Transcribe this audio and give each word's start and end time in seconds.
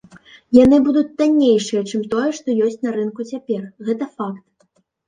Яны 0.63 0.79
будуць 0.87 1.11
таннейшыя, 1.19 1.83
чым 1.91 2.01
тое, 2.15 2.27
што 2.41 2.59
ёсць 2.69 2.81
на 2.87 2.99
рынку 2.99 3.21
цяпер, 3.35 3.73
гэта 3.89 4.15
факт. 4.19 4.45